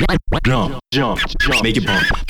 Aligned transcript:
Jump, 0.00 0.22
jump, 0.44 0.80
jump, 0.92 1.62
make 1.62 1.76
it 1.76 1.86
bump. 1.86 2.29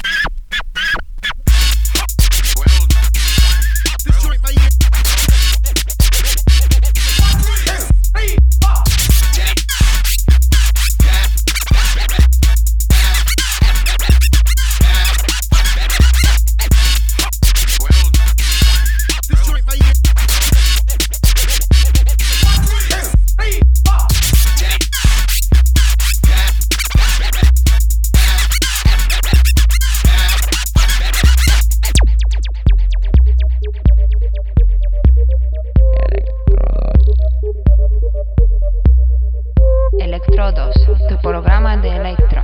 Comando 41.70 41.86
Electro. 41.86 42.39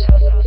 house. 0.00 0.41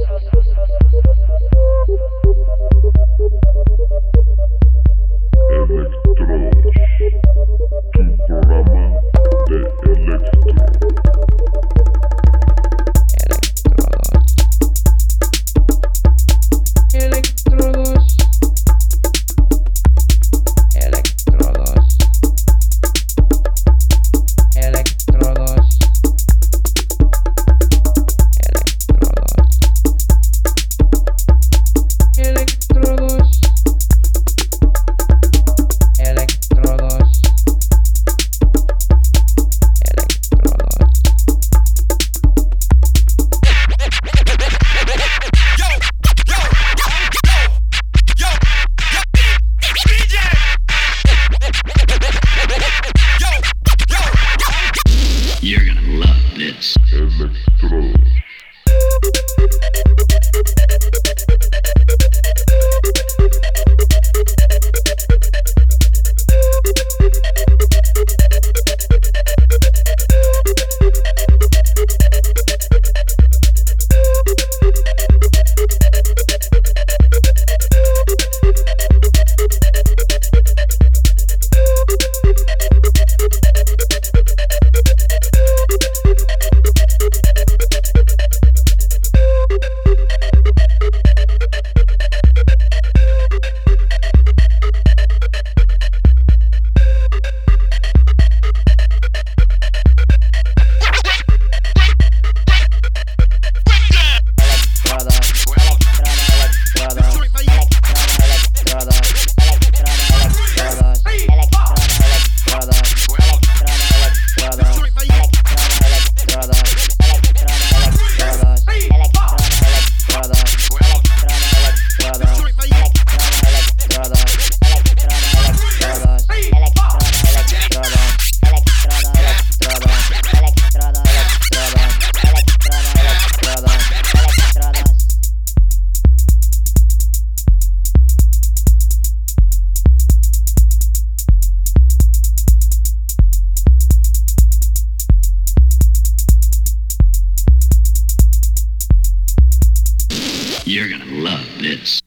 You're 150.75 150.90
gonna 150.90 151.06
love 151.06 151.47
this. 151.62 152.02